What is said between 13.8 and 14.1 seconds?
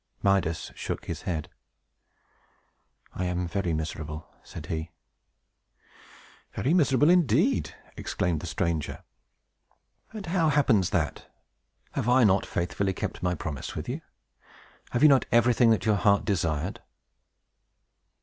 you?